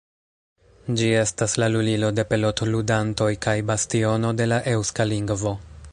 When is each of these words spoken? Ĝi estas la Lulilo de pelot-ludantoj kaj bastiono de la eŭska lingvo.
Ĝi 1.01 1.09
estas 1.23 1.53
la 1.63 1.67
Lulilo 1.75 2.09
de 2.21 2.25
pelot-ludantoj 2.33 3.29
kaj 3.47 3.57
bastiono 3.71 4.35
de 4.41 4.49
la 4.53 4.63
eŭska 4.77 5.09
lingvo. 5.15 5.55